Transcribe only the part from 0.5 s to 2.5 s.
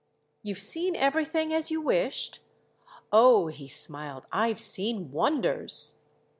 seen everything as you wished?"